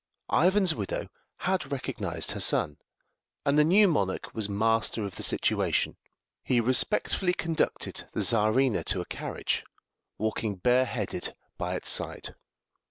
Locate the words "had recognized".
1.41-2.31